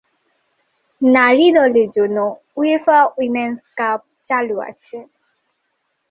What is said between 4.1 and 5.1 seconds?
চালু আছে।